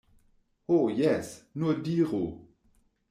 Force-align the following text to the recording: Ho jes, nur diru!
Ho 0.69 0.79
jes, 1.01 1.29
nur 1.65 1.77
diru! 1.89 2.25